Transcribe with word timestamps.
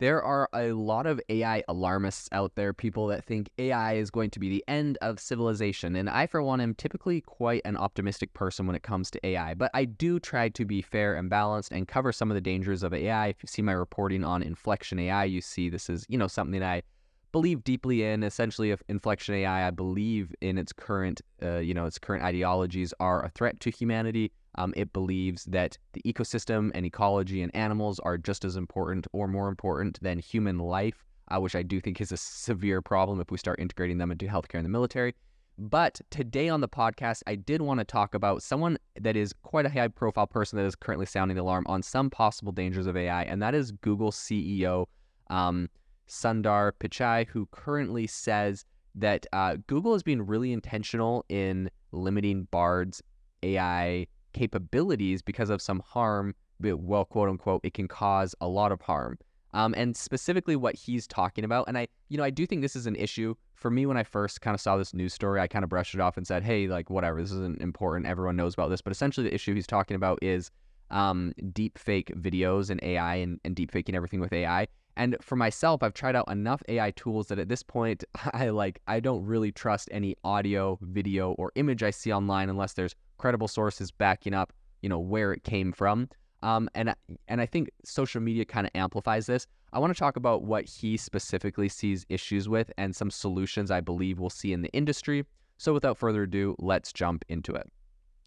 There 0.00 0.20
are 0.20 0.48
a 0.52 0.72
lot 0.72 1.06
of 1.06 1.20
AI 1.28 1.62
alarmists 1.68 2.28
out 2.32 2.56
there, 2.56 2.72
people 2.72 3.06
that 3.08 3.24
think 3.24 3.48
AI 3.58 3.94
is 3.94 4.10
going 4.10 4.30
to 4.30 4.40
be 4.40 4.48
the 4.48 4.64
end 4.66 4.98
of 5.00 5.20
civilization. 5.20 5.94
And 5.94 6.10
I, 6.10 6.26
for 6.26 6.42
one, 6.42 6.60
am 6.60 6.74
typically 6.74 7.20
quite 7.20 7.62
an 7.64 7.76
optimistic 7.76 8.34
person 8.34 8.66
when 8.66 8.74
it 8.74 8.82
comes 8.82 9.08
to 9.12 9.24
AI. 9.24 9.54
But 9.54 9.70
I 9.72 9.84
do 9.84 10.18
try 10.18 10.48
to 10.48 10.64
be 10.64 10.82
fair 10.82 11.14
and 11.14 11.30
balanced 11.30 11.70
and 11.70 11.86
cover 11.86 12.10
some 12.10 12.28
of 12.28 12.34
the 12.34 12.40
dangers 12.40 12.82
of 12.82 12.92
AI. 12.92 13.28
If 13.28 13.36
you 13.44 13.46
see 13.46 13.62
my 13.62 13.72
reporting 13.72 14.24
on 14.24 14.42
Inflection 14.42 14.98
AI, 14.98 15.24
you 15.26 15.40
see 15.40 15.68
this 15.68 15.88
is, 15.88 16.04
you 16.08 16.18
know, 16.18 16.26
something 16.26 16.58
that 16.58 16.68
I 16.68 16.82
believe 17.30 17.62
deeply 17.62 18.02
in. 18.02 18.24
Essentially, 18.24 18.72
if 18.72 18.82
Inflection 18.88 19.36
AI, 19.36 19.68
I 19.68 19.70
believe 19.70 20.34
in 20.40 20.58
its 20.58 20.72
current, 20.72 21.20
uh, 21.40 21.58
you 21.58 21.72
know, 21.72 21.86
its 21.86 22.00
current 22.00 22.24
ideologies 22.24 22.92
are 22.98 23.24
a 23.24 23.28
threat 23.28 23.60
to 23.60 23.70
humanity. 23.70 24.32
Um, 24.56 24.72
it 24.76 24.92
believes 24.92 25.44
that 25.46 25.76
the 25.92 26.02
ecosystem 26.02 26.70
and 26.74 26.86
ecology 26.86 27.42
and 27.42 27.54
animals 27.54 27.98
are 28.00 28.16
just 28.18 28.44
as 28.44 28.56
important 28.56 29.06
or 29.12 29.26
more 29.26 29.48
important 29.48 30.00
than 30.00 30.18
human 30.18 30.58
life, 30.58 31.04
uh, 31.28 31.40
which 31.40 31.56
I 31.56 31.62
do 31.62 31.80
think 31.80 32.00
is 32.00 32.12
a 32.12 32.16
severe 32.16 32.80
problem 32.80 33.20
if 33.20 33.30
we 33.30 33.38
start 33.38 33.60
integrating 33.60 33.98
them 33.98 34.10
into 34.10 34.26
healthcare 34.26 34.56
and 34.56 34.64
the 34.64 34.70
military. 34.70 35.14
But 35.56 36.00
today 36.10 36.48
on 36.48 36.60
the 36.60 36.68
podcast, 36.68 37.22
I 37.26 37.36
did 37.36 37.62
want 37.62 37.78
to 37.78 37.84
talk 37.84 38.14
about 38.14 38.42
someone 38.42 38.76
that 39.00 39.16
is 39.16 39.32
quite 39.42 39.66
a 39.66 39.70
high 39.70 39.88
profile 39.88 40.26
person 40.26 40.56
that 40.56 40.66
is 40.66 40.74
currently 40.74 41.06
sounding 41.06 41.36
the 41.36 41.42
alarm 41.42 41.64
on 41.68 41.82
some 41.82 42.10
possible 42.10 42.50
dangers 42.50 42.86
of 42.86 42.96
AI, 42.96 43.22
and 43.22 43.40
that 43.40 43.54
is 43.54 43.70
Google 43.70 44.10
CEO 44.10 44.86
um, 45.30 45.68
Sundar 46.08 46.72
Pichai, 46.80 47.26
who 47.28 47.46
currently 47.52 48.06
says 48.06 48.64
that 48.96 49.26
uh, 49.32 49.56
Google 49.68 49.94
is 49.94 50.02
being 50.02 50.22
really 50.22 50.52
intentional 50.52 51.24
in 51.28 51.70
limiting 51.92 52.44
Bard's 52.50 53.02
AI 53.42 54.06
capabilities 54.34 55.22
because 55.22 55.48
of 55.48 55.62
some 55.62 55.80
harm, 55.80 56.34
well, 56.60 57.04
quote 57.04 57.28
unquote, 57.28 57.62
it 57.64 57.72
can 57.74 57.88
cause 57.88 58.34
a 58.40 58.48
lot 58.48 58.72
of 58.72 58.80
harm. 58.82 59.18
Um, 59.54 59.72
and 59.76 59.96
specifically 59.96 60.56
what 60.56 60.74
he's 60.74 61.06
talking 61.06 61.44
about. 61.44 61.68
And 61.68 61.78
I, 61.78 61.86
you 62.08 62.18
know, 62.18 62.24
I 62.24 62.30
do 62.30 62.44
think 62.44 62.60
this 62.60 62.74
is 62.74 62.86
an 62.86 62.96
issue 62.96 63.36
for 63.54 63.70
me 63.70 63.86
when 63.86 63.96
I 63.96 64.02
first 64.02 64.40
kind 64.40 64.52
of 64.52 64.60
saw 64.60 64.76
this 64.76 64.92
news 64.92 65.14
story. 65.14 65.40
I 65.40 65.46
kind 65.46 65.62
of 65.62 65.70
brushed 65.70 65.94
it 65.94 66.00
off 66.00 66.16
and 66.16 66.26
said, 66.26 66.42
hey, 66.42 66.66
like, 66.66 66.90
whatever, 66.90 67.22
this 67.22 67.30
isn't 67.30 67.60
important. 67.62 68.06
Everyone 68.06 68.34
knows 68.34 68.54
about 68.54 68.68
this. 68.68 68.82
But 68.82 68.90
essentially, 68.90 69.28
the 69.28 69.34
issue 69.34 69.54
he's 69.54 69.66
talking 69.66 69.94
about 69.94 70.18
is 70.22 70.50
um, 70.90 71.32
deep 71.52 71.78
fake 71.78 72.12
videos 72.16 72.68
and 72.68 72.82
AI 72.82 73.14
and, 73.16 73.38
and 73.44 73.54
deep 73.54 73.70
faking 73.70 73.94
everything 73.94 74.18
with 74.18 74.32
AI. 74.32 74.66
And 74.96 75.16
for 75.20 75.36
myself, 75.36 75.82
I've 75.82 75.94
tried 75.94 76.14
out 76.14 76.30
enough 76.30 76.62
AI 76.68 76.92
tools 76.92 77.28
that 77.28 77.38
at 77.38 77.48
this 77.48 77.62
point, 77.62 78.04
I 78.32 78.50
like, 78.50 78.80
I 78.86 79.00
don't 79.00 79.24
really 79.24 79.52
trust 79.52 79.88
any 79.92 80.16
audio, 80.24 80.78
video, 80.82 81.32
or 81.32 81.52
image 81.54 81.82
I 81.82 81.90
see 81.90 82.12
online 82.12 82.48
unless 82.48 82.74
there's 82.74 82.94
credible 83.18 83.48
sources 83.48 83.90
backing 83.90 84.34
up, 84.34 84.52
you 84.82 84.88
know, 84.88 84.98
where 84.98 85.32
it 85.32 85.44
came 85.44 85.72
from. 85.72 86.08
Um, 86.42 86.68
and 86.74 86.94
and 87.28 87.40
I 87.40 87.46
think 87.46 87.70
social 87.84 88.20
media 88.20 88.44
kind 88.44 88.66
of 88.66 88.70
amplifies 88.74 89.26
this. 89.26 89.46
I 89.72 89.78
want 89.78 89.94
to 89.94 89.98
talk 89.98 90.16
about 90.16 90.42
what 90.42 90.66
he 90.66 90.96
specifically 90.96 91.68
sees 91.68 92.04
issues 92.08 92.48
with 92.48 92.70
and 92.76 92.94
some 92.94 93.10
solutions 93.10 93.70
I 93.70 93.80
believe 93.80 94.20
we'll 94.20 94.30
see 94.30 94.52
in 94.52 94.62
the 94.62 94.70
industry. 94.72 95.24
So 95.56 95.72
without 95.72 95.96
further 95.96 96.24
ado, 96.24 96.54
let's 96.58 96.92
jump 96.92 97.24
into 97.28 97.54
it. 97.54 97.70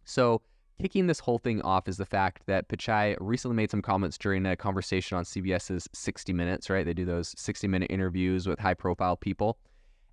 So 0.03 0.41
kicking 0.81 1.07
this 1.07 1.19
whole 1.19 1.37
thing 1.37 1.61
off 1.61 1.87
is 1.87 1.97
the 1.97 2.05
fact 2.05 2.43
that 2.47 2.67
Pichai 2.69 3.15
recently 3.19 3.55
made 3.55 3.71
some 3.71 3.81
comments 3.81 4.17
during 4.17 4.45
a 4.45 4.55
conversation 4.55 5.17
on 5.17 5.23
CBS's 5.23 5.87
60 5.93 6.33
Minutes. 6.33 6.69
Right, 6.69 6.85
they 6.85 6.93
do 6.93 7.05
those 7.05 7.33
60 7.37 7.67
minute 7.67 7.91
interviews 7.91 8.47
with 8.47 8.59
high 8.59 8.73
profile 8.73 9.15
people. 9.15 9.57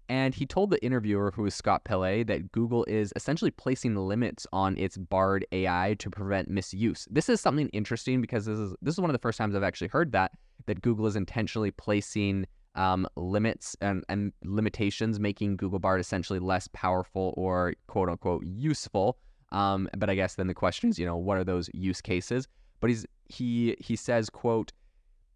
And 0.08 0.34
he 0.34 0.44
told 0.44 0.70
the 0.70 0.84
interviewer, 0.84 1.32
who 1.34 1.46
is 1.46 1.54
Scott 1.54 1.84
Pelley, 1.84 2.22
that 2.24 2.52
Google 2.52 2.84
is 2.84 3.12
essentially 3.16 3.50
placing 3.50 3.96
limits 3.96 4.46
on 4.52 4.76
its 4.76 4.98
Bard 4.98 5.46
AI 5.52 5.96
to 5.98 6.10
prevent 6.10 6.50
misuse. 6.50 7.08
This 7.10 7.28
is 7.28 7.40
something 7.40 7.68
interesting 7.70 8.20
because 8.20 8.44
this 8.44 8.58
is 8.58 8.74
this 8.82 8.94
is 8.94 9.00
one 9.00 9.08
of 9.08 9.14
the 9.14 9.20
first 9.20 9.38
times 9.38 9.54
I've 9.54 9.62
actually 9.62 9.88
heard 9.88 10.12
that 10.12 10.32
that 10.66 10.82
Google 10.82 11.06
is 11.06 11.16
intentionally 11.16 11.70
placing 11.70 12.46
um, 12.74 13.06
limits 13.16 13.76
and, 13.80 14.04
and 14.08 14.32
limitations, 14.44 15.20
making 15.20 15.56
Google 15.56 15.78
Bard 15.78 16.00
essentially 16.00 16.38
less 16.38 16.68
powerful 16.72 17.32
or 17.36 17.74
quote 17.86 18.08
unquote 18.08 18.44
useful. 18.44 19.18
Um, 19.52 19.88
but 19.96 20.10
I 20.10 20.14
guess 20.14 20.34
then 20.34 20.48
the 20.48 20.54
question 20.54 20.90
is, 20.90 20.98
you 20.98 21.06
know, 21.06 21.16
what 21.16 21.38
are 21.38 21.44
those 21.44 21.70
use 21.72 22.00
cases? 22.00 22.48
But 22.80 22.90
he's 22.90 23.06
he 23.28 23.76
he 23.80 23.96
says, 23.96 24.28
quote, 24.28 24.72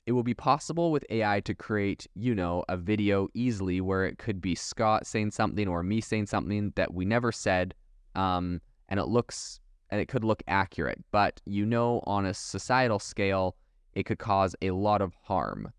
it 0.09 0.13
will 0.13 0.23
be 0.23 0.33
possible 0.33 0.91
with 0.91 1.05
AI 1.11 1.41
to 1.41 1.55
create, 1.55 2.07
you 2.15 2.35
know, 2.35 2.65
a 2.71 2.79
video 2.79 3.29
easily 3.35 3.79
where 3.83 4.07
it 4.07 4.17
could 4.17 4.41
be 4.41 4.55
Scott 4.55 5.07
saying 5.07 5.33
something 5.33 5.69
or 5.69 5.83
me 5.83 6.01
saying 6.01 6.29
something 6.29 6.73
that 6.77 6.95
we 6.95 7.05
never 7.05 7.31
said, 7.31 7.75
um, 8.15 8.59
and 8.89 8.99
it 8.99 9.05
looks 9.05 9.61
and 9.91 10.01
it 10.01 10.09
could 10.09 10.25
look 10.25 10.43
accurate. 10.49 10.99
But 11.11 11.43
you 11.45 11.67
know, 11.67 12.03
on 12.07 12.25
a 12.25 12.33
societal 12.33 12.99
scale, 12.99 13.55
it 13.93 14.05
could 14.05 14.19
cause 14.19 14.57
a 14.63 14.71
lot 14.71 15.03
of 15.03 15.13
harm. 15.23 15.71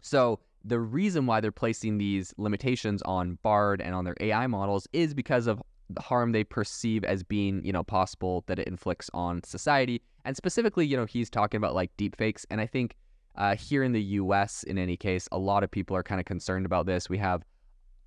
So 0.00 0.40
the 0.64 0.80
reason 0.80 1.26
why 1.26 1.42
they're 1.42 1.52
placing 1.52 1.98
these 1.98 2.32
limitations 2.38 3.02
on 3.02 3.38
Bard 3.42 3.82
and 3.82 3.94
on 3.94 4.06
their 4.06 4.16
AI 4.18 4.46
models 4.46 4.88
is 4.94 5.12
because 5.12 5.46
of 5.46 5.60
the 5.90 6.00
harm 6.00 6.32
they 6.32 6.42
perceive 6.42 7.04
as 7.04 7.22
being, 7.22 7.62
you 7.66 7.72
know, 7.72 7.84
possible 7.84 8.44
that 8.46 8.58
it 8.58 8.66
inflicts 8.66 9.10
on 9.12 9.42
society. 9.44 10.00
And 10.24 10.34
specifically, 10.34 10.86
you 10.86 10.96
know, 10.96 11.04
he's 11.04 11.28
talking 11.28 11.58
about 11.58 11.74
like 11.74 11.94
deepfakes. 11.98 12.46
And 12.50 12.62
I 12.62 12.66
think 12.66 12.96
uh, 13.38 13.54
here 13.54 13.84
in 13.84 13.92
the 13.92 14.02
U.S., 14.02 14.64
in 14.64 14.78
any 14.78 14.96
case, 14.96 15.28
a 15.30 15.38
lot 15.38 15.62
of 15.62 15.70
people 15.70 15.96
are 15.96 16.02
kind 16.02 16.20
of 16.20 16.26
concerned 16.26 16.66
about 16.66 16.86
this. 16.86 17.08
We 17.08 17.18
have 17.18 17.44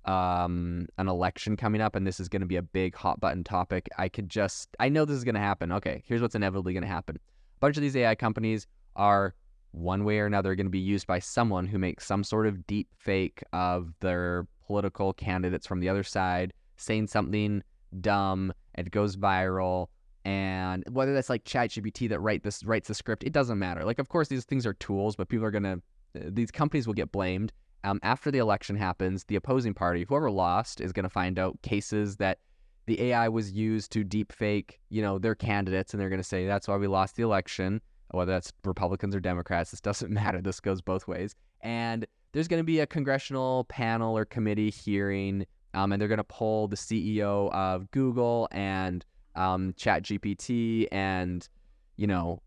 um, 0.04 0.86
an 0.98 1.08
election 1.08 1.56
coming 1.56 1.80
up, 1.80 1.96
and 1.96 2.06
this 2.06 2.20
is 2.20 2.28
going 2.28 2.40
to 2.40 2.46
be 2.46 2.56
a 2.56 2.62
big 2.62 2.94
hot 2.94 3.18
button 3.18 3.42
topic. 3.42 3.88
I 3.98 4.10
could 4.10 4.28
just, 4.28 4.76
I 4.78 4.90
know 4.90 5.06
this 5.06 5.16
is 5.16 5.24
going 5.24 5.34
to 5.34 5.40
happen. 5.40 5.72
Okay, 5.72 6.02
here's 6.06 6.20
what's 6.20 6.34
inevitably 6.34 6.74
going 6.74 6.82
to 6.82 6.88
happen. 6.88 7.16
A 7.16 7.60
bunch 7.60 7.78
of 7.78 7.82
these 7.82 7.96
AI 7.96 8.14
companies 8.14 8.66
are 8.94 9.34
one 9.70 10.04
way 10.04 10.18
or 10.18 10.26
another 10.26 10.54
going 10.54 10.66
to 10.66 10.70
be 10.70 10.78
used 10.78 11.06
by 11.06 11.18
someone 11.18 11.66
who 11.66 11.78
makes 11.78 12.06
some 12.06 12.22
sort 12.22 12.46
of 12.46 12.66
deep 12.66 12.88
fake 12.98 13.42
of 13.54 13.94
their 14.00 14.46
political 14.66 15.14
candidates 15.14 15.66
from 15.66 15.80
the 15.80 15.88
other 15.88 16.02
side 16.02 16.52
saying 16.76 17.06
something 17.06 17.62
dumb. 18.02 18.52
It 18.76 18.90
goes 18.90 19.16
viral 19.16 19.88
and 20.24 20.84
whether 20.90 21.12
that's 21.14 21.30
like 21.30 21.44
ChatGPT 21.44 22.08
that 22.08 22.20
write 22.20 22.42
this 22.42 22.64
writes 22.64 22.88
the 22.88 22.94
script, 22.94 23.24
it 23.24 23.32
doesn't 23.32 23.58
matter. 23.58 23.84
Like, 23.84 23.98
of 23.98 24.08
course, 24.08 24.28
these 24.28 24.44
things 24.44 24.66
are 24.66 24.74
tools, 24.74 25.16
but 25.16 25.28
people 25.28 25.46
are 25.46 25.50
gonna 25.50 25.78
these 26.14 26.50
companies 26.50 26.86
will 26.86 26.94
get 26.94 27.12
blamed. 27.12 27.52
Um, 27.84 27.98
after 28.02 28.30
the 28.30 28.38
election 28.38 28.76
happens, 28.76 29.24
the 29.24 29.36
opposing 29.36 29.74
party, 29.74 30.04
whoever 30.08 30.30
lost, 30.30 30.80
is 30.80 30.92
gonna 30.92 31.08
find 31.08 31.38
out 31.38 31.60
cases 31.62 32.16
that 32.18 32.38
the 32.86 33.00
AI 33.00 33.28
was 33.28 33.52
used 33.52 33.92
to 33.92 34.04
deep 34.04 34.32
fake, 34.32 34.80
you 34.90 35.02
know, 35.02 35.18
their 35.18 35.34
candidates, 35.34 35.92
and 35.92 36.00
they're 36.00 36.10
gonna 36.10 36.22
say 36.22 36.46
that's 36.46 36.68
why 36.68 36.76
we 36.76 36.86
lost 36.86 37.16
the 37.16 37.22
election. 37.22 37.80
Whether 38.12 38.32
that's 38.32 38.52
Republicans 38.64 39.16
or 39.16 39.20
Democrats, 39.20 39.70
this 39.70 39.80
doesn't 39.88 40.10
matter. 40.10 40.40
This 40.40 40.60
goes 40.60 40.80
both 40.80 41.08
ways. 41.08 41.34
And 41.62 42.06
there's 42.32 42.48
going 42.48 42.60
to 42.60 42.64
be 42.64 42.80
a 42.80 42.86
congressional 42.86 43.64
panel 43.64 44.16
or 44.16 44.24
committee 44.24 44.70
hearing, 44.70 45.46
um, 45.74 45.92
and 45.92 46.00
they're 46.00 46.08
going 46.08 46.18
to 46.18 46.24
pull 46.24 46.68
the 46.68 46.76
CEO 46.76 47.52
of 47.52 47.90
Google 47.90 48.48
and 48.52 49.04
um, 49.34 49.74
Chat 49.76 50.04
GPT 50.04 50.86
and 50.92 51.48
you 51.96 52.06
know, 52.06 52.40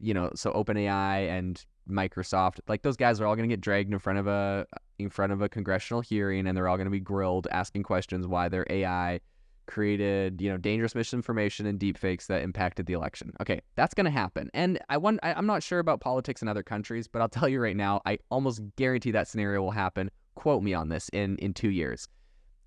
you 0.00 0.14
know, 0.14 0.30
so 0.34 0.52
OpenAI 0.52 1.28
and 1.28 1.64
Microsoft, 1.88 2.60
like 2.68 2.82
those 2.82 2.96
guys 2.96 3.20
are 3.20 3.26
all 3.26 3.34
going 3.34 3.48
to 3.48 3.52
get 3.52 3.60
dragged 3.60 3.92
in 3.92 3.98
front 3.98 4.18
of 4.18 4.26
a 4.26 4.66
in 4.98 5.10
front 5.10 5.32
of 5.32 5.42
a 5.42 5.48
congressional 5.48 6.00
hearing, 6.00 6.46
and 6.46 6.56
they're 6.56 6.68
all 6.68 6.76
going 6.76 6.86
to 6.86 6.90
be 6.90 7.00
grilled, 7.00 7.48
asking 7.50 7.82
questions 7.82 8.26
why 8.26 8.48
their 8.48 8.66
AI 8.70 9.20
created, 9.66 10.40
you 10.40 10.50
know, 10.50 10.56
dangerous 10.56 10.94
misinformation 10.94 11.66
and 11.66 11.78
deepfakes 11.78 12.26
that 12.26 12.42
impacted 12.42 12.86
the 12.86 12.92
election. 12.92 13.32
Okay, 13.40 13.60
that's 13.74 13.94
going 13.94 14.04
to 14.04 14.10
happen, 14.10 14.50
and 14.54 14.78
I 14.88 14.96
want 14.96 15.20
I, 15.22 15.34
I'm 15.34 15.46
not 15.46 15.62
sure 15.62 15.78
about 15.78 16.00
politics 16.00 16.42
in 16.42 16.48
other 16.48 16.62
countries, 16.62 17.08
but 17.08 17.22
I'll 17.22 17.28
tell 17.28 17.48
you 17.48 17.60
right 17.60 17.76
now, 17.76 18.00
I 18.06 18.18
almost 18.30 18.62
guarantee 18.76 19.10
that 19.12 19.28
scenario 19.28 19.62
will 19.62 19.70
happen. 19.70 20.10
Quote 20.34 20.62
me 20.62 20.74
on 20.74 20.88
this 20.88 21.08
in 21.12 21.36
in 21.38 21.52
two 21.52 21.70
years 21.70 22.08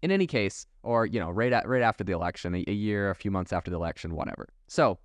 in 0.06 0.12
any 0.12 0.28
case, 0.28 0.68
or 0.84 1.08
you 1.08 1.20
know, 1.20 1.32
right 1.32 1.52
at, 1.52 1.68
right 1.68 1.82
after 1.82 2.04
the 2.04 2.14
election, 2.14 2.54
a, 2.54 2.64
a 2.68 2.72
year, 2.74 3.10
a 3.10 3.16
few 3.16 3.32
months 3.32 3.52
after 3.52 3.72
the 3.72 3.76
election, 3.76 4.14
whatever. 4.14 4.48
So, 4.68 5.00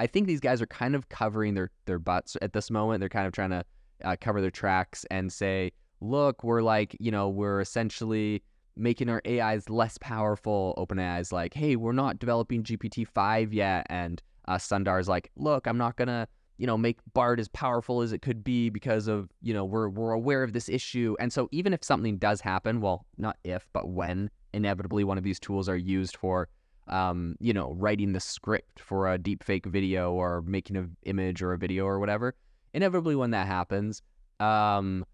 I 0.00 0.08
think 0.08 0.26
these 0.26 0.40
guys 0.40 0.60
are 0.60 0.66
kind 0.66 0.96
of 0.96 1.08
covering 1.08 1.54
their 1.54 1.70
their 1.84 2.00
butts 2.00 2.36
at 2.42 2.52
this 2.52 2.68
moment. 2.68 2.98
They're 2.98 3.08
kind 3.08 3.28
of 3.28 3.32
trying 3.32 3.50
to 3.50 3.64
uh, 4.04 4.16
cover 4.20 4.40
their 4.40 4.50
tracks 4.50 5.06
and 5.12 5.32
say, 5.32 5.70
look, 6.00 6.42
we're 6.42 6.60
like, 6.60 6.96
you 6.98 7.12
know, 7.12 7.28
we're 7.28 7.60
essentially 7.60 8.42
making 8.76 9.08
our 9.08 9.22
AIs 9.26 9.70
less 9.70 9.96
powerful. 9.98 10.74
OpenAI's 10.76 11.30
like, 11.30 11.54
hey, 11.54 11.76
we're 11.76 11.92
not 11.92 12.18
developing 12.18 12.64
GPT 12.64 13.06
five 13.06 13.54
yet, 13.54 13.86
and 13.88 14.20
uh, 14.48 14.56
Sundar's 14.56 15.08
like, 15.08 15.30
look, 15.36 15.68
I'm 15.68 15.78
not 15.78 15.94
gonna 15.94 16.26
you 16.58 16.66
know, 16.66 16.78
make 16.78 16.98
Bard 17.12 17.40
as 17.40 17.48
powerful 17.48 18.02
as 18.02 18.12
it 18.12 18.22
could 18.22 18.42
be 18.42 18.70
because 18.70 19.08
of, 19.08 19.28
you 19.42 19.52
know, 19.52 19.64
we're 19.64 19.88
we're 19.88 20.12
aware 20.12 20.42
of 20.42 20.52
this 20.52 20.68
issue. 20.68 21.16
And 21.20 21.32
so 21.32 21.48
even 21.52 21.72
if 21.72 21.84
something 21.84 22.18
does 22.18 22.40
happen, 22.40 22.80
well, 22.80 23.06
not 23.18 23.36
if, 23.44 23.66
but 23.72 23.88
when 23.88 24.30
inevitably 24.52 25.04
one 25.04 25.18
of 25.18 25.24
these 25.24 25.38
tools 25.38 25.68
are 25.68 25.76
used 25.76 26.16
for 26.16 26.48
um, 26.88 27.36
you 27.40 27.52
know, 27.52 27.72
writing 27.72 28.12
the 28.12 28.20
script 28.20 28.80
for 28.80 29.12
a 29.12 29.18
deep 29.18 29.42
fake 29.42 29.66
video 29.66 30.12
or 30.12 30.42
making 30.42 30.76
an 30.76 30.96
image 31.04 31.42
or 31.42 31.52
a 31.52 31.58
video 31.58 31.84
or 31.84 31.98
whatever, 31.98 32.34
inevitably 32.74 33.16
when 33.16 33.30
that 33.32 33.46
happens, 33.46 34.02
um, 34.40 35.04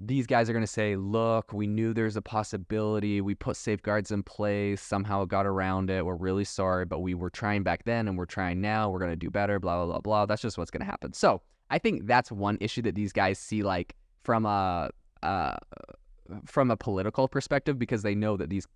these 0.00 0.26
guys 0.26 0.48
are 0.48 0.52
going 0.52 0.64
to 0.64 0.66
say, 0.66 0.94
look, 0.94 1.52
we 1.52 1.66
knew 1.66 1.92
there's 1.92 2.16
a 2.16 2.22
possibility. 2.22 3.20
We 3.20 3.34
put 3.34 3.56
safeguards 3.56 4.12
in 4.12 4.22
place, 4.22 4.80
somehow 4.80 5.24
got 5.24 5.44
around 5.44 5.90
it. 5.90 6.06
We're 6.06 6.14
really 6.14 6.44
sorry, 6.44 6.84
but 6.84 7.00
we 7.00 7.14
were 7.14 7.30
trying 7.30 7.64
back 7.64 7.84
then 7.84 8.06
and 8.06 8.16
we're 8.16 8.26
trying 8.26 8.60
now. 8.60 8.90
We're 8.90 9.00
going 9.00 9.10
to 9.10 9.16
do 9.16 9.30
better, 9.30 9.58
blah, 9.58 9.84
blah, 9.84 9.86
blah, 9.86 10.00
blah. 10.00 10.26
That's 10.26 10.42
just 10.42 10.56
what's 10.56 10.70
going 10.70 10.82
to 10.82 10.86
happen. 10.86 11.12
So 11.14 11.42
I 11.70 11.78
think 11.78 12.06
that's 12.06 12.30
one 12.30 12.58
issue 12.60 12.82
that 12.82 12.94
these 12.94 13.12
guys 13.12 13.38
see 13.40 13.62
like 13.62 13.96
from 14.22 14.46
a 14.46 14.90
uh, 15.22 15.56
from 16.44 16.70
a 16.70 16.76
political 16.76 17.26
perspective 17.26 17.78
because 17.78 18.02
they 18.02 18.14
know 18.14 18.36
that 18.36 18.50
these 18.50 18.66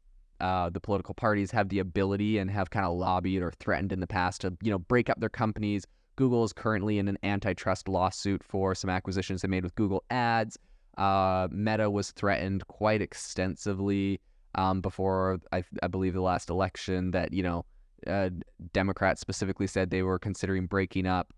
uh, 0.40 0.70
the 0.70 0.80
political 0.80 1.14
parties 1.14 1.52
have 1.52 1.69
the 1.69 1.78
ability 1.78 2.38
and 2.38 2.50
have 2.50 2.70
kind 2.70 2.84
of 2.84 2.96
lobbied 2.96 3.42
or 3.42 3.52
threatened 3.60 3.92
in 3.92 4.00
the 4.00 4.06
past 4.08 4.40
to 4.40 4.52
you 4.60 4.70
know 4.70 4.78
break 4.78 5.08
up 5.08 5.20
their 5.20 5.28
companies. 5.28 5.84
Google 6.16 6.44
is 6.44 6.52
currently 6.52 6.98
in 6.98 7.08
an 7.08 7.16
antitrust 7.22 7.88
lawsuit 7.88 8.42
for 8.42 8.74
some 8.74 8.90
acquisitions 8.90 9.42
they 9.42 9.48
made 9.48 9.62
with 9.62 9.74
Google 9.76 10.04
Ads. 10.10 10.58
Uh, 10.98 11.48
Meta 11.50 11.90
was 11.90 12.10
threatened 12.10 12.66
quite 12.66 13.00
extensively 13.00 14.20
um, 14.54 14.80
before 14.80 15.40
I, 15.52 15.64
I, 15.82 15.86
believe 15.86 16.12
the 16.12 16.20
last 16.20 16.50
election 16.50 17.12
that 17.12 17.32
you 17.32 17.42
know 17.42 17.64
uh, 18.06 18.28
Democrats 18.74 19.20
specifically 19.20 19.66
said 19.66 19.88
they 19.88 20.02
were 20.02 20.18
considering 20.18 20.66
breaking 20.66 21.06
up 21.06 21.32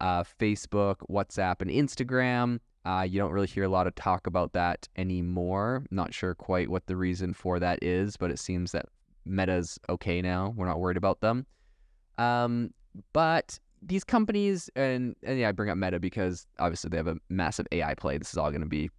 uh, 0.00 0.22
Facebook, 0.22 0.96
WhatsApp, 1.10 1.60
and 1.60 1.70
Instagram. 1.70 2.60
Uh, 2.84 3.06
you 3.08 3.18
don't 3.18 3.32
really 3.32 3.46
hear 3.46 3.64
a 3.64 3.68
lot 3.68 3.86
of 3.86 3.94
talk 3.94 4.26
about 4.26 4.52
that 4.52 4.88
anymore. 4.96 5.84
Not 5.90 6.12
sure 6.12 6.34
quite 6.34 6.68
what 6.68 6.86
the 6.86 6.96
reason 6.96 7.32
for 7.32 7.58
that 7.60 7.78
is, 7.82 8.16
but 8.16 8.30
it 8.30 8.38
seems 8.38 8.72
that 8.72 8.86
Meta's 9.24 9.78
okay 9.88 10.20
now. 10.20 10.52
We're 10.56 10.66
not 10.66 10.80
worried 10.80 10.96
about 10.96 11.20
them. 11.20 11.46
Um, 12.18 12.74
but 13.12 13.58
these 13.84 14.04
companies, 14.04 14.70
and, 14.76 15.16
and 15.22 15.38
yeah, 15.38 15.48
I 15.48 15.52
bring 15.52 15.70
up 15.70 15.76
Meta 15.76 15.98
because 15.98 16.46
obviously 16.58 16.88
they 16.88 16.96
have 16.96 17.08
a 17.08 17.16
massive 17.28 17.66
AI 17.72 17.94
play. 17.94 18.16
This 18.18 18.30
is 18.30 18.38
all 18.38 18.50
going 18.50 18.62
to 18.62 18.68
be 18.68 18.90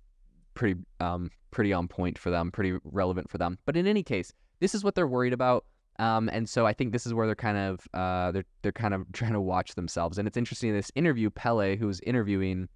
pretty 0.53 0.79
um, 0.99 1.31
pretty 1.51 1.71
on 1.71 1.87
point 1.87 2.17
for 2.17 2.29
them, 2.29 2.51
pretty 2.51 2.77
relevant 2.83 3.29
for 3.29 3.37
them. 3.37 3.57
But 3.65 3.77
in 3.77 3.87
any 3.87 4.03
case, 4.03 4.33
this 4.59 4.75
is 4.75 4.83
what 4.83 4.95
they're 4.95 5.07
worried 5.07 5.33
about. 5.33 5.65
Um, 5.99 6.27
and 6.33 6.49
so 6.49 6.65
I 6.65 6.73
think 6.73 6.91
this 6.91 7.05
is 7.05 7.13
where 7.13 7.27
they're 7.27 7.35
kind 7.35 7.57
of 7.57 7.87
uh, 7.93 8.31
they're 8.31 8.45
they're 8.61 8.71
kind 8.71 8.93
of 8.93 9.05
trying 9.13 9.33
to 9.33 9.41
watch 9.41 9.75
themselves. 9.75 10.17
And 10.17 10.27
it's 10.27 10.37
interesting 10.37 10.69
in 10.69 10.75
this 10.75 10.91
interview, 10.95 11.29
Pelley, 11.29 11.77
who's 11.77 11.99
interviewing 12.01 12.67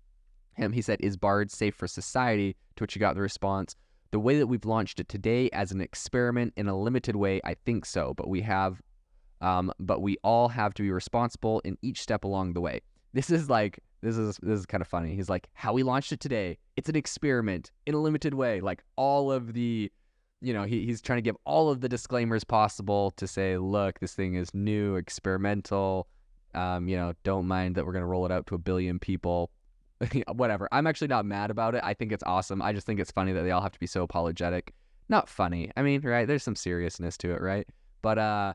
him, 0.55 0.71
he 0.71 0.81
said, 0.81 0.99
"Is 1.01 1.17
Bard 1.17 1.51
safe 1.51 1.75
for 1.75 1.87
society?" 1.87 2.55
To 2.75 2.83
which 2.83 2.93
he 2.93 2.99
got 2.99 3.15
the 3.15 3.21
response, 3.21 3.75
"The 4.11 4.19
way 4.19 4.37
that 4.37 4.47
we've 4.47 4.65
launched 4.65 4.99
it 4.99 5.09
today 5.09 5.49
as 5.51 5.71
an 5.71 5.81
experiment 5.81 6.53
in 6.57 6.67
a 6.67 6.77
limited 6.77 7.15
way, 7.15 7.41
I 7.43 7.55
think 7.65 7.85
so. 7.85 8.13
But 8.13 8.29
we 8.29 8.41
have, 8.41 8.81
um, 9.41 9.71
but 9.79 10.01
we 10.01 10.17
all 10.23 10.47
have 10.49 10.73
to 10.75 10.83
be 10.83 10.91
responsible 10.91 11.59
in 11.61 11.77
each 11.81 12.01
step 12.01 12.23
along 12.23 12.53
the 12.53 12.61
way." 12.61 12.81
This 13.13 13.29
is 13.29 13.49
like 13.49 13.79
this 14.01 14.17
is 14.17 14.37
this 14.41 14.59
is 14.59 14.65
kind 14.65 14.81
of 14.81 14.87
funny. 14.87 15.15
He's 15.15 15.29
like, 15.29 15.47
"How 15.53 15.73
we 15.73 15.83
launched 15.83 16.11
it 16.11 16.19
today? 16.19 16.57
It's 16.75 16.89
an 16.89 16.95
experiment 16.95 17.71
in 17.85 17.93
a 17.93 17.99
limited 17.99 18.33
way. 18.33 18.61
Like 18.61 18.83
all 18.95 19.31
of 19.31 19.53
the." 19.53 19.91
you 20.41 20.53
know, 20.53 20.63
he, 20.63 20.85
he's 20.85 21.01
trying 21.01 21.17
to 21.17 21.21
give 21.21 21.35
all 21.45 21.69
of 21.69 21.81
the 21.81 21.89
disclaimers 21.89 22.43
possible 22.43 23.11
to 23.11 23.27
say, 23.27 23.57
look, 23.57 23.99
this 23.99 24.13
thing 24.13 24.35
is 24.35 24.53
new, 24.53 24.95
experimental. 24.95 26.07
Um, 26.53 26.87
you 26.87 26.95
know, 26.95 27.13
don't 27.23 27.47
mind 27.47 27.75
that 27.75 27.85
we're 27.85 27.93
to 27.93 28.05
roll 28.05 28.25
it 28.25 28.31
out 28.31 28.47
to 28.47 28.55
a 28.55 28.59
billion 28.59 28.99
people. 28.99 29.49
Whatever. 30.31 30.67
I'm 30.71 30.85
actually 30.85 31.07
not 31.07 31.25
mad 31.25 31.49
about 31.49 31.75
it. 31.75 31.81
I 31.83 31.93
think 31.93 32.11
it's 32.11 32.23
awesome. 32.23 32.61
I 32.61 32.71
just 32.71 32.85
think 32.85 32.99
it's 32.99 33.11
funny 33.11 33.33
that 33.33 33.43
they 33.43 33.51
all 33.51 33.61
have 33.61 33.71
to 33.71 33.79
be 33.79 33.87
so 33.87 34.03
apologetic. 34.03 34.73
Not 35.09 35.27
funny. 35.27 35.71
I 35.75 35.81
mean, 35.81 36.01
right? 36.01 36.27
There's 36.27 36.43
some 36.43 36.55
seriousness 36.55 37.17
to 37.19 37.31
it, 37.31 37.41
right? 37.41 37.67
But 38.01 38.19
uh, 38.19 38.53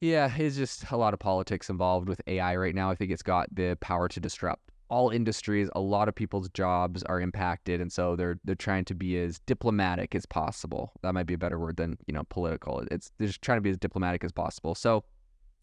yeah, 0.00 0.32
it's 0.36 0.56
just 0.56 0.90
a 0.90 0.96
lot 0.96 1.14
of 1.14 1.20
politics 1.20 1.70
involved 1.70 2.08
with 2.08 2.20
AI 2.26 2.56
right 2.56 2.74
now. 2.74 2.90
I 2.90 2.94
think 2.94 3.10
it's 3.10 3.22
got 3.22 3.54
the 3.54 3.76
power 3.80 4.08
to 4.08 4.20
disrupt 4.20 4.70
all 4.90 5.10
industries, 5.10 5.70
a 5.74 5.80
lot 5.80 6.08
of 6.08 6.14
people's 6.14 6.48
jobs 6.50 7.02
are 7.04 7.20
impacted, 7.20 7.80
and 7.80 7.90
so 7.92 8.16
they're 8.16 8.38
they're 8.44 8.56
trying 8.56 8.84
to 8.86 8.94
be 8.94 9.16
as 9.18 9.38
diplomatic 9.46 10.14
as 10.14 10.26
possible. 10.26 10.92
That 11.02 11.14
might 11.14 11.26
be 11.26 11.34
a 11.34 11.38
better 11.38 11.58
word 11.58 11.76
than 11.76 11.96
you 12.06 12.12
know 12.12 12.24
political. 12.28 12.82
It's 12.90 13.12
they're 13.16 13.28
just 13.28 13.40
trying 13.40 13.58
to 13.58 13.62
be 13.62 13.70
as 13.70 13.78
diplomatic 13.78 14.24
as 14.24 14.32
possible. 14.32 14.74
So 14.74 15.04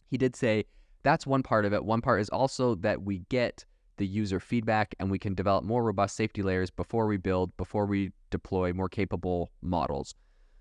he 0.09 0.17
did 0.17 0.35
say 0.35 0.65
that's 1.03 1.27
one 1.27 1.43
part 1.43 1.65
of 1.65 1.73
it. 1.73 1.83
One 1.83 2.01
part 2.01 2.21
is 2.21 2.29
also 2.29 2.75
that 2.75 3.03
we 3.03 3.19
get 3.29 3.65
the 3.97 4.07
user 4.07 4.39
feedback 4.39 4.95
and 4.99 5.11
we 5.11 5.19
can 5.19 5.33
develop 5.33 5.63
more 5.63 5.83
robust 5.83 6.15
safety 6.15 6.41
layers 6.41 6.69
before 6.69 7.07
we 7.07 7.17
build, 7.17 7.55
before 7.57 7.85
we 7.85 8.11
deploy 8.29 8.71
more 8.71 8.87
capable 8.87 9.51
models. 9.61 10.15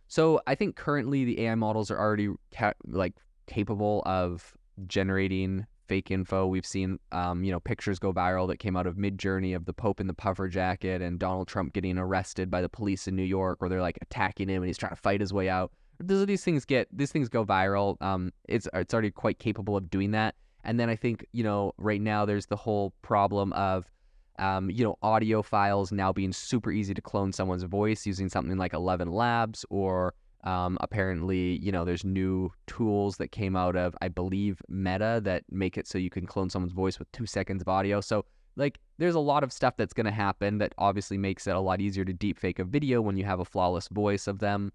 So 0.08 0.40
I 0.46 0.54
think 0.54 0.74
currently 0.76 1.24
the 1.24 1.42
AI 1.42 1.54
models 1.54 1.90
are 1.90 1.98
already 1.98 2.30
ca- 2.52 2.72
like 2.86 3.14
capable 3.46 4.02
of 4.06 4.56
generating 4.86 5.66
fake 5.86 6.10
info. 6.10 6.46
We've 6.46 6.66
seen, 6.66 6.98
um, 7.12 7.44
you 7.44 7.52
know, 7.52 7.60
pictures 7.60 7.98
go 7.98 8.12
viral 8.12 8.48
that 8.48 8.58
came 8.58 8.76
out 8.76 8.86
of 8.86 8.96
Midjourney 8.96 9.54
of 9.54 9.64
the 9.64 9.72
Pope 9.72 10.00
in 10.00 10.06
the 10.06 10.14
puffer 10.14 10.48
jacket 10.48 11.00
and 11.00 11.18
Donald 11.18 11.48
Trump 11.48 11.72
getting 11.72 11.98
arrested 11.98 12.50
by 12.50 12.60
the 12.60 12.68
police 12.68 13.06
in 13.06 13.16
New 13.16 13.22
York, 13.22 13.60
where 13.60 13.70
they're 13.70 13.80
like 13.80 13.98
attacking 14.02 14.48
him 14.48 14.62
and 14.62 14.66
he's 14.66 14.78
trying 14.78 14.94
to 14.94 15.00
fight 15.00 15.20
his 15.20 15.32
way 15.32 15.48
out. 15.48 15.72
These, 16.00 16.26
these 16.26 16.44
things 16.44 16.64
get 16.64 16.88
these 16.92 17.12
things 17.12 17.28
go 17.28 17.44
viral. 17.44 18.00
Um, 18.02 18.32
it's 18.48 18.68
it's 18.74 18.92
already 18.92 19.10
quite 19.10 19.38
capable 19.38 19.76
of 19.76 19.88
doing 19.88 20.10
that. 20.10 20.34
And 20.64 20.78
then 20.80 20.90
I 20.90 20.96
think 20.96 21.24
you 21.32 21.44
know 21.44 21.72
right 21.78 22.00
now 22.00 22.24
there's 22.24 22.46
the 22.46 22.56
whole 22.56 22.92
problem 23.02 23.52
of 23.54 23.90
um, 24.38 24.70
you 24.70 24.84
know, 24.84 24.98
audio 25.02 25.42
files 25.42 25.92
now 25.92 26.12
being 26.12 26.32
super 26.32 26.70
easy 26.70 26.94
to 26.94 27.00
clone 27.00 27.32
someone's 27.32 27.62
voice 27.62 28.06
using 28.06 28.28
something 28.28 28.58
like 28.58 28.74
Eleven 28.74 29.10
Labs 29.10 29.64
or 29.70 30.14
um, 30.46 30.78
apparently, 30.80 31.58
you 31.58 31.72
know, 31.72 31.84
there's 31.84 32.04
new 32.04 32.52
tools 32.68 33.16
that 33.16 33.32
came 33.32 33.56
out 33.56 33.74
of, 33.74 33.96
I 34.00 34.06
believe, 34.06 34.62
Meta 34.68 35.20
that 35.24 35.42
make 35.50 35.76
it 35.76 35.88
so 35.88 35.98
you 35.98 36.08
can 36.08 36.24
clone 36.24 36.48
someone's 36.48 36.72
voice 36.72 37.00
with 37.00 37.10
two 37.10 37.26
seconds 37.26 37.62
of 37.62 37.68
audio. 37.68 38.00
So, 38.00 38.24
like, 38.54 38.78
there's 38.98 39.16
a 39.16 39.20
lot 39.20 39.42
of 39.42 39.52
stuff 39.52 39.74
that's 39.76 39.92
going 39.92 40.06
to 40.06 40.12
happen 40.12 40.58
that 40.58 40.72
obviously 40.78 41.18
makes 41.18 41.48
it 41.48 41.56
a 41.56 41.60
lot 41.60 41.80
easier 41.80 42.04
to 42.04 42.14
deepfake 42.14 42.60
a 42.60 42.64
video 42.64 43.02
when 43.02 43.16
you 43.16 43.24
have 43.24 43.40
a 43.40 43.44
flawless 43.44 43.88
voice 43.88 44.28
of 44.28 44.38
them. 44.38 44.72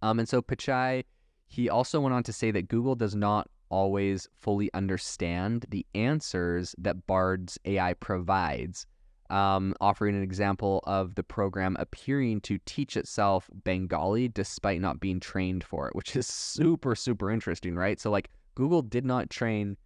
Um, 0.00 0.18
and 0.18 0.28
so 0.28 0.40
Pichai, 0.40 1.04
he 1.46 1.68
also 1.68 2.00
went 2.00 2.14
on 2.14 2.22
to 2.22 2.32
say 2.32 2.50
that 2.50 2.68
Google 2.68 2.94
does 2.94 3.14
not 3.14 3.50
always 3.68 4.26
fully 4.40 4.70
understand 4.72 5.66
the 5.68 5.84
answers 5.94 6.74
that 6.78 7.06
Bard's 7.06 7.58
AI 7.66 7.92
provides 7.94 8.86
um, 9.32 9.74
offering 9.80 10.14
an 10.14 10.22
example 10.22 10.84
of 10.84 11.14
the 11.14 11.22
program 11.22 11.74
appearing 11.80 12.42
to 12.42 12.58
teach 12.66 12.98
itself 12.98 13.48
Bengali 13.64 14.28
despite 14.28 14.80
not 14.80 15.00
being 15.00 15.20
trained 15.20 15.64
for 15.64 15.88
it, 15.88 15.96
which 15.96 16.14
is 16.14 16.26
super, 16.26 16.94
super 16.94 17.30
interesting, 17.30 17.74
right? 17.74 17.98
So, 17.98 18.10
like, 18.10 18.28
Google 18.54 18.82
did 18.82 19.06
not 19.06 19.30
train 19.30 19.78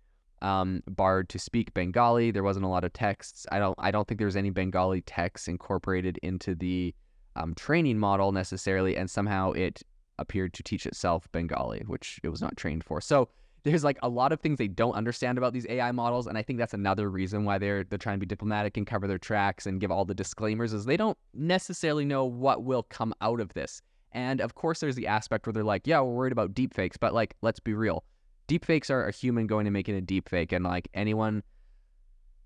um, 0.43 0.83
Bard 0.89 1.29
to 1.29 1.39
speak 1.39 1.73
Bengali. 1.75 2.33
There 2.33 2.43
wasn't 2.43 2.65
a 2.65 2.69
lot 2.69 2.83
of 2.83 2.93
texts. 2.93 3.47
I 3.53 3.61
don't. 3.61 3.77
I 3.79 3.93
don't 3.93 4.07
think 4.07 4.19
there's 4.19 4.37
any 4.37 4.51
Bengali 4.51 5.01
texts 5.03 5.47
incorporated 5.47 6.19
into 6.23 6.57
the 6.57 6.93
um, 7.37 7.55
training 7.55 7.99
model 7.99 8.33
necessarily, 8.33 8.97
and 8.97 9.09
somehow 9.09 9.53
it 9.53 9.83
appeared 10.19 10.55
to 10.55 10.63
teach 10.65 10.87
itself 10.87 11.31
Bengali, 11.31 11.85
which 11.87 12.19
it 12.25 12.31
was 12.31 12.43
not 12.43 12.57
trained 12.57 12.83
for. 12.83 13.01
So 13.01 13.29
there's 13.67 13.83
like 13.83 13.99
a 14.01 14.09
lot 14.09 14.31
of 14.31 14.41
things 14.41 14.59
they 14.59 14.69
don't 14.69 14.95
understand 14.95 15.39
about 15.39 15.53
these 15.53 15.67
AI 15.69 15.91
models, 15.91 16.29
and 16.29 16.39
I 16.39 16.43
think 16.43 16.61
that's 16.61 16.73
another 16.73 17.11
reason 17.11 17.45
why 17.45 17.59
they're 17.59 17.83
they're 17.83 17.99
trying 17.99 18.15
to 18.15 18.21
be 18.21 18.27
diplomatic 18.27 18.77
and 18.77 18.87
cover 18.87 19.09
their 19.09 19.19
tracks 19.19 19.67
and 19.67 19.81
give 19.81 19.91
all 19.91 20.05
the 20.05 20.15
disclaimers 20.15 20.73
is 20.73 20.85
they 20.85 20.97
don't 20.97 21.19
necessarily 21.35 22.05
know 22.05 22.25
what 22.25 22.63
will 22.63 22.85
come 22.85 23.13
out 23.21 23.41
of 23.41 23.53
this. 23.55 23.83
And 24.13 24.41
of 24.41 24.55
course, 24.55 24.79
there's 24.79 24.95
the 24.95 25.09
aspect 25.09 25.47
where 25.47 25.53
they're 25.53 25.65
like, 25.65 25.85
yeah, 25.85 26.01
we're 26.01 26.13
worried 26.13 26.33
about 26.33 26.55
deepfakes, 26.55 26.95
but 26.99 27.13
like, 27.13 27.35
let's 27.43 27.59
be 27.59 27.75
real, 27.75 28.05
deepfakes 28.47 28.89
are 28.89 29.09
a 29.09 29.11
human 29.11 29.49
going 29.49 29.67
and 29.67 29.75
making 29.75 29.99
a 29.99 30.01
deepfake, 30.01 30.53
and 30.53 30.65
like 30.65 30.87
anyone, 30.95 31.43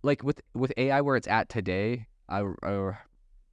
like 0.02 0.24
with 0.24 0.40
with 0.54 0.72
AI 0.78 1.02
where 1.02 1.16
it's 1.16 1.28
at 1.28 1.50
today, 1.50 2.06
a, 2.30 2.46
a 2.62 2.98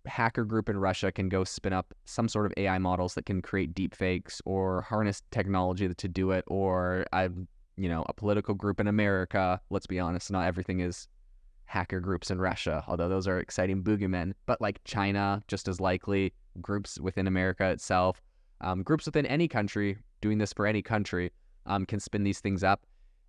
hacker 0.06 0.46
group 0.46 0.70
in 0.70 0.78
Russia 0.78 1.12
can 1.12 1.28
go 1.28 1.44
spin 1.44 1.74
up 1.74 1.94
some 2.06 2.30
sort 2.30 2.46
of 2.46 2.54
AI 2.56 2.78
models 2.78 3.14
that 3.16 3.26
can 3.26 3.42
create 3.42 3.74
deepfakes 3.74 4.40
or 4.46 4.84
harness 4.84 5.22
technology 5.32 5.94
to 5.94 6.08
do 6.08 6.32
it, 6.32 6.46
or 6.48 7.06
I'm 7.12 7.50
you 7.78 7.88
know, 7.88 8.04
a 8.10 8.14
political 8.14 8.54
group 8.54 8.80
in 8.80 8.88
America. 8.88 9.62
Let's 9.70 9.88
be 9.88 10.00
honest, 10.00 10.32
not 10.32 10.46
everything 10.46 10.80
is 10.80 11.08
hacker 11.66 12.00
groups 12.00 12.32
in 12.32 12.40
Russia, 12.40 12.84
although 12.88 13.10
those 13.10 13.28
are 13.28 13.40
exciting 13.40 13.84
boogeymen. 13.84 14.34
But 14.46 14.60
like 14.60 14.84
China, 14.84 15.44
just 15.48 15.68
as 15.68 15.80
likely, 15.80 16.34
groups 16.62 17.00
within 17.00 17.28
America 17.28 17.70
itself, 17.70 18.22
um, 18.62 18.84
groups 18.84 19.06
within 19.06 19.26
any 19.26 19.48
country 19.48 19.98
doing 20.22 20.40
this 20.40 20.54
for 20.54 20.66
any 20.66 20.82
country 20.82 21.32
um, 21.68 21.86
can 21.86 22.00
spin 22.00 22.24
these 22.24 22.40
things 22.40 22.64
up. 22.64 22.86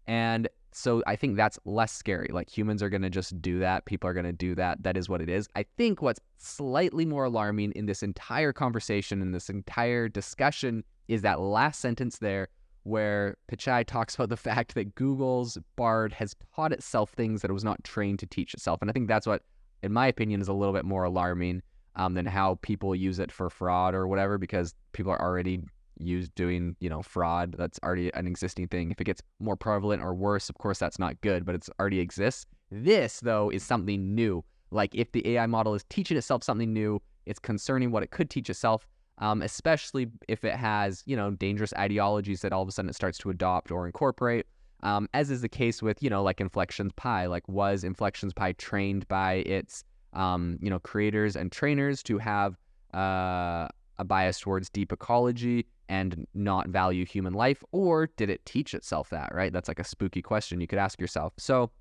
And 0.07 0.49
so 0.73 1.03
I 1.07 1.17
think 1.17 1.37
that's 1.37 1.59
less 1.65 1.93
scary. 1.93 2.29
Like 2.33 2.49
humans 2.49 2.83
are 2.83 2.89
going 2.89 3.03
to 3.03 3.11
just 3.11 3.41
do 3.43 3.59
that. 3.59 3.85
People 3.85 4.09
are 4.09 4.15
going 4.15 4.25
to 4.25 4.33
do 4.33 4.55
that. 4.55 4.83
That 4.83 4.97
is 4.97 5.09
what 5.09 5.21
it 5.21 5.29
is. 5.29 5.49
I 5.55 5.65
think 5.77 6.01
what's 6.01 6.21
slightly 6.39 7.05
more 7.05 7.25
alarming 7.25 7.73
in 7.73 7.87
this 7.87 8.03
entire 8.03 8.53
conversation, 8.53 9.21
in 9.21 9.33
this 9.33 9.51
entire 9.51 10.09
discussion, 10.09 10.85
is 11.09 11.23
that 11.23 11.41
last 11.41 11.81
sentence 11.81 12.19
there 12.19 12.49
where 12.89 13.37
Pichai 13.51 13.85
talks 13.87 14.15
about 14.17 14.29
the 14.29 14.37
fact 14.37 14.75
that 14.75 14.95
Google's 14.95 15.59
Bard 15.77 16.13
has 16.13 16.35
taught 16.55 16.73
itself 16.73 17.11
things 17.11 17.43
that 17.43 17.51
it 17.51 17.55
was 17.55 17.65
not 17.65 17.83
trained 17.85 18.19
to 18.21 18.27
teach 18.27 18.55
itself. 18.55 18.81
And 18.81 18.91
I 18.91 18.93
think 18.93 19.09
that's 19.09 19.27
what, 19.27 19.43
in 19.83 19.93
my 19.93 20.07
opinion, 20.07 20.41
is 20.41 20.49
a 20.49 20.53
little 20.53 20.75
bit 20.75 20.85
more 20.85 21.05
alarming 21.05 21.63
um, 21.97 22.15
than 22.15 22.27
how 22.27 22.59
people 22.63 22.95
use 22.95 23.19
it 23.19 23.31
for 23.33 23.51
fraud 23.51 23.95
or 23.95 24.07
whatever, 24.07 24.39
because 24.39 24.75
people 24.93 25.13
are 25.13 25.21
already 25.21 25.61
used 25.99 26.35
doing, 26.35 26.77
you 26.81 26.89
know, 26.89 27.03
fraud. 27.03 27.57
That's 27.59 27.79
already 27.83 28.13
an 28.15 28.27
existing 28.27 28.69
thing. 28.69 28.91
If 28.91 29.01
it 29.01 29.05
gets 29.05 29.23
more 29.41 29.57
prevalent 29.57 30.03
or 30.03 30.15
worse, 30.15 30.49
of 30.49 30.59
course, 30.59 30.79
that's 30.79 30.99
not 30.99 31.21
good, 31.21 31.45
but 31.45 31.55
it's 31.55 31.69
already 31.81 32.01
exists. 32.01 32.47
This, 32.71 33.21
though, 33.21 33.51
is 33.51 33.63
something 33.63 34.15
new. 34.15 34.45
Like 34.71 34.95
if 34.95 35.13
the 35.13 35.27
AI 35.29 35.47
model 35.47 35.75
is 35.75 35.85
teaching 35.89 36.17
itself 36.17 36.45
something 36.45 36.73
new, 36.73 37.01
it's 37.27 37.39
concerning 37.39 37.91
what 37.91 38.03
it 38.03 38.11
could 38.11 38.31
teach 38.31 38.49
itself 38.49 38.87
um, 39.19 39.43
especially 39.43 40.11
if 40.29 40.45
it 40.45 40.55
has, 40.55 41.03
you 41.07 41.17
know, 41.17 41.31
dangerous 41.31 41.73
ideologies 41.75 42.41
that 42.43 42.53
all 42.53 42.63
of 42.63 42.69
a 42.69 42.73
sudden 42.73 42.89
it 42.89 42.95
starts 42.95 43.19
to 43.19 43.31
adopt 43.31 43.71
or 43.71 43.87
incorporate. 43.87 44.47
Um, 44.83 45.09
as 45.13 45.31
is 45.31 45.41
the 45.41 45.49
case 45.49 45.83
with, 45.83 46.03
you 46.03 46.09
know, 46.09 46.23
like 46.23 46.41
Inflections 46.41 46.93
Pi. 46.95 47.27
Like, 47.27 47.47
was 47.49 47.83
Inflections 47.83 48.33
Pi 48.33 48.53
trained 48.53 49.09
by 49.09 49.35
its, 49.47 49.83
um, 50.13 50.57
you 50.61 50.71
know, 50.71 50.79
creators 50.79 51.35
and 51.35 51.51
trainers 51.51 52.03
to 52.05 52.19
have 52.19 52.57
uh, 52.95 53.67
a 53.99 54.05
bias 54.05 54.39
towards 54.39 54.71
deep 54.71 54.93
ecology 54.93 55.67
and 55.89 56.27
not 56.35 56.69
value 56.69 57.05
human 57.05 57.33
life, 57.33 57.65
or 57.73 58.07
did 58.07 58.31
it 58.31 58.45
teach 58.47 58.73
itself 58.73 59.11
that? 59.11 59.35
Right? 59.35 59.53
That's 59.53 59.69
like 59.69 59.81
a 59.81 59.85
spooky 59.85 60.23
question 60.23 60.61
you 60.61 60.69
could 60.69 60.79
ask 60.79 61.01
yourself. 61.01 61.33
So, 61.39 61.73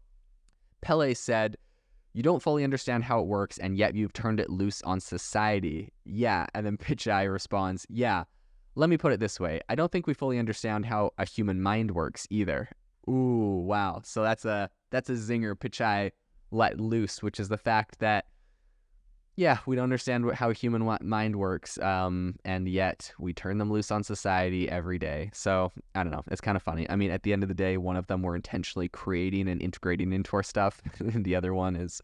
Pelley 0.81 1.13
said, 1.13 1.57
you 2.17 2.23
don't 2.23 2.41
fully 2.41 2.63
understand 2.63 3.03
how 3.03 3.19
it 3.19 3.27
works, 3.27 3.59
and 3.59 3.77
yet 3.77 3.93
you've 3.93 4.11
turned 4.11 4.39
it 4.39 4.49
loose 4.49 4.81
on 4.81 4.99
society. 4.99 5.93
Yeah. 6.03 6.47
And 6.55 6.65
then 6.65 6.75
Pichai 6.85 7.31
responds, 7.31 7.85
Yeah. 7.89 8.23
Let 8.73 8.89
me 8.89 8.97
put 8.97 9.11
it 9.11 9.19
this 9.19 9.39
way 9.39 9.61
I 9.69 9.75
don't 9.75 9.91
think 9.91 10.07
we 10.07 10.15
fully 10.15 10.39
understand 10.39 10.85
how 10.87 11.11
a 11.19 11.25
human 11.25 11.61
mind 11.61 11.91
works 11.91 12.25
either. 12.31 12.69
Ooh, 13.07 13.61
wow. 13.63 14.01
So 14.03 14.23
that's 14.23 14.45
a 14.45 14.67
that's 14.89 15.11
a 15.11 15.13
zinger 15.13 15.53
Pichai 15.53 16.11
let 16.49 16.79
loose, 16.79 17.21
which 17.21 17.39
is 17.39 17.49
the 17.49 17.57
fact 17.57 17.99
that 17.99 18.25
yeah, 19.37 19.59
we 19.67 19.75
don't 19.75 19.83
understand 19.83 20.31
how 20.33 20.49
human 20.49 20.97
mind 21.01 21.35
works, 21.35 21.77
um, 21.77 22.35
and 22.43 22.67
yet 22.67 23.13
we 23.19 23.33
turn 23.33 23.59
them 23.59 23.71
loose 23.71 23.91
on 23.91 24.03
society 24.03 24.67
every 24.67 24.97
day. 24.97 25.29
So 25.31 25.71
I 25.93 26.01
don't 26.01 26.11
know. 26.11 26.23
It's 26.31 26.41
kind 26.41 26.57
of 26.57 26.63
funny. 26.63 26.89
I 26.89 26.95
mean, 26.95 27.11
at 27.11 27.21
the 27.21 27.33
end 27.33 27.43
of 27.43 27.47
the 27.47 27.55
day, 27.55 27.77
one 27.77 27.97
of 27.97 28.07
them 28.07 28.23
we're 28.23 28.35
intentionally 28.35 28.87
creating 28.87 29.47
and 29.47 29.61
integrating 29.61 30.11
into 30.11 30.35
our 30.35 30.41
stuff, 30.41 30.81
and 30.99 31.23
the 31.23 31.35
other 31.35 31.53
one 31.53 31.75
is 31.75 32.01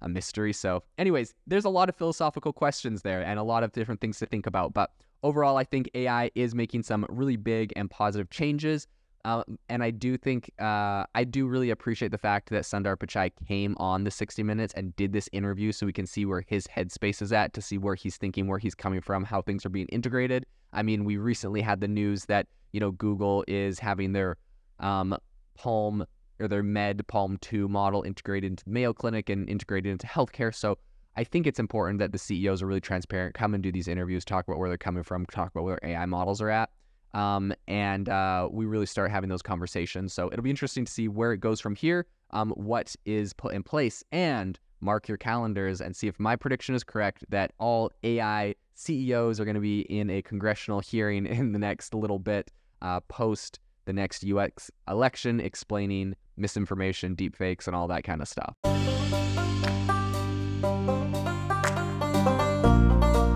a 0.00 0.08
mystery. 0.08 0.52
So, 0.52 0.84
anyways, 0.96 1.34
there's 1.44 1.64
a 1.64 1.70
lot 1.70 1.88
of 1.88 1.96
philosophical 1.96 2.52
questions 2.52 3.02
there 3.02 3.20
and 3.20 3.40
a 3.40 3.42
lot 3.42 3.64
of 3.64 3.72
different 3.72 4.00
things 4.00 4.20
to 4.20 4.26
think 4.26 4.46
about. 4.46 4.72
But 4.72 4.92
overall, 5.24 5.56
I 5.56 5.64
think 5.64 5.90
AI 5.92 6.30
is 6.36 6.54
making 6.54 6.84
some 6.84 7.04
really 7.08 7.36
big 7.36 7.72
and 7.74 7.90
positive 7.90 8.30
changes. 8.30 8.86
Uh, 9.26 9.42
and 9.68 9.82
I 9.82 9.90
do 9.90 10.16
think 10.16 10.52
uh, 10.60 11.04
I 11.16 11.24
do 11.24 11.48
really 11.48 11.70
appreciate 11.70 12.12
the 12.12 12.18
fact 12.18 12.48
that 12.50 12.62
Sundar 12.62 12.96
Pichai 12.96 13.32
came 13.48 13.74
on 13.78 14.04
the 14.04 14.10
60 14.12 14.44
Minutes 14.44 14.72
and 14.74 14.94
did 14.94 15.12
this 15.12 15.28
interview 15.32 15.72
so 15.72 15.84
we 15.84 15.92
can 15.92 16.06
see 16.06 16.24
where 16.24 16.44
his 16.46 16.68
headspace 16.68 17.20
is 17.20 17.32
at, 17.32 17.52
to 17.54 17.60
see 17.60 17.76
where 17.76 17.96
he's 17.96 18.16
thinking, 18.16 18.46
where 18.46 18.60
he's 18.60 18.76
coming 18.76 19.00
from, 19.00 19.24
how 19.24 19.42
things 19.42 19.66
are 19.66 19.68
being 19.68 19.88
integrated. 19.88 20.46
I 20.72 20.84
mean, 20.84 21.04
we 21.04 21.16
recently 21.16 21.60
had 21.60 21.80
the 21.80 21.88
news 21.88 22.26
that 22.26 22.46
you 22.70 22.78
know 22.78 22.92
Google 22.92 23.44
is 23.48 23.80
having 23.80 24.12
their 24.12 24.36
um, 24.78 25.18
Palm 25.56 26.06
or 26.38 26.46
their 26.46 26.62
Med 26.62 27.04
Palm 27.08 27.36
2 27.40 27.66
model 27.66 28.04
integrated 28.04 28.52
into 28.52 28.64
the 28.64 28.70
Mayo 28.70 28.92
Clinic 28.92 29.28
and 29.28 29.48
integrated 29.48 29.90
into 29.90 30.06
healthcare. 30.06 30.54
So 30.54 30.78
I 31.16 31.24
think 31.24 31.48
it's 31.48 31.58
important 31.58 31.98
that 31.98 32.12
the 32.12 32.18
CEOs 32.18 32.62
are 32.62 32.66
really 32.66 32.80
transparent, 32.80 33.34
come 33.34 33.54
and 33.54 33.62
do 33.62 33.72
these 33.72 33.88
interviews, 33.88 34.24
talk 34.24 34.46
about 34.46 34.60
where 34.60 34.68
they're 34.68 34.78
coming 34.78 35.02
from, 35.02 35.26
talk 35.26 35.50
about 35.50 35.64
where 35.64 35.80
AI 35.82 36.06
models 36.06 36.40
are 36.40 36.50
at 36.50 36.70
um, 37.16 37.54
and 37.66 38.10
uh, 38.10 38.46
we 38.52 38.66
really 38.66 38.84
start 38.84 39.10
having 39.10 39.30
those 39.30 39.40
conversations. 39.40 40.12
So 40.12 40.28
it'll 40.30 40.42
be 40.42 40.50
interesting 40.50 40.84
to 40.84 40.92
see 40.92 41.08
where 41.08 41.32
it 41.32 41.38
goes 41.38 41.62
from 41.62 41.74
here, 41.74 42.06
um, 42.32 42.50
what 42.50 42.94
is 43.06 43.32
put 43.32 43.54
in 43.54 43.62
place, 43.62 44.04
and 44.12 44.58
mark 44.82 45.08
your 45.08 45.16
calendars 45.16 45.80
and 45.80 45.96
see 45.96 46.08
if 46.08 46.20
my 46.20 46.36
prediction 46.36 46.74
is 46.74 46.84
correct 46.84 47.24
that 47.30 47.52
all 47.58 47.90
AI 48.02 48.54
CEOs 48.74 49.40
are 49.40 49.46
going 49.46 49.54
to 49.54 49.60
be 49.60 49.80
in 49.80 50.10
a 50.10 50.20
congressional 50.20 50.80
hearing 50.80 51.24
in 51.26 51.52
the 51.52 51.58
next 51.58 51.94
little 51.94 52.18
bit 52.18 52.52
uh, 52.82 53.00
post 53.08 53.60
the 53.86 53.94
next 53.94 54.22
UX 54.22 54.70
election 54.86 55.40
explaining 55.40 56.14
misinformation, 56.36 57.16
deepfakes, 57.16 57.66
and 57.66 57.74
all 57.74 57.88
that 57.88 58.04
kind 58.04 58.20
of 58.20 58.28
stuff. 58.28 58.54